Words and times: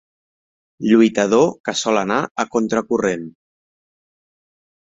Lluitador 0.91 1.45
que 1.69 1.77
sol 1.83 2.01
anar 2.05 2.19
a 2.45 2.47
contracorrent. 2.57 3.29